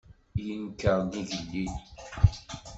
[0.45, 1.73] Yenker-d d igellil.